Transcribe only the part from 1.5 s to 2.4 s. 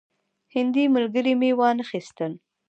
وانه خیستل.